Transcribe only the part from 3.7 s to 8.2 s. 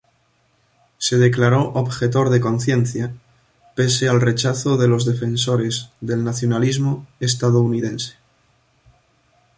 pese al rechazo de los defensores del nacionalismo estadounidense.